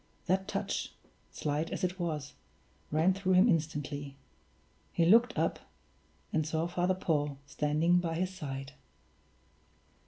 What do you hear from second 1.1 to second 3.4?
slight as it was, ran through